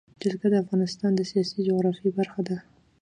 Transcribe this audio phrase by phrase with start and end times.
[0.21, 2.57] جلګه د افغانستان د سیاسي جغرافیه برخه ده.